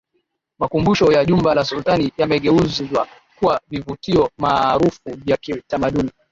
[0.59, 3.07] Makumbusho ya Jumba la Sultani yamegeuzwa
[3.39, 6.11] kuwa vivutio maarufu vya kitamaduni